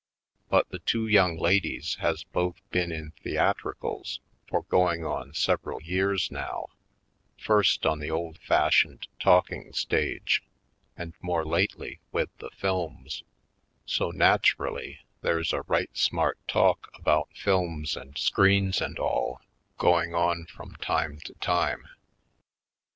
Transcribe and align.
But 0.49 0.67
the 0.69 0.79
two 0.79 1.05
young 1.05 1.37
ladies 1.37 1.97
has 1.99 2.23
both 2.23 2.55
been 2.71 2.91
in 2.91 3.11
theatricals 3.21 4.19
for 4.49 4.63
going 4.63 5.05
on 5.05 5.35
several 5.35 5.79
years 5.83 6.31
now, 6.31 6.69
first 7.37 7.85
on 7.85 7.99
the 7.99 8.09
old 8.09 8.39
fashioned 8.39 9.07
talking 9.19 9.71
stage 9.73 10.41
and 10.97 11.13
more 11.21 11.45
lately 11.45 11.99
with 12.11 12.35
the 12.39 12.49
films; 12.49 13.21
so 13.85 14.09
naturally 14.09 15.01
there's 15.21 15.53
a 15.53 15.61
right 15.67 15.95
smart 15.95 16.39
talk 16.47 16.89
about 16.95 17.29
films 17.37 17.95
and 17.95 18.17
screens 18.17 18.81
and 18.81 18.97
all, 18.97 19.39
going 19.77 20.15
on 20.15 20.47
from 20.47 20.75
time 20.77 21.19
to 21.25 21.35
time. 21.35 21.87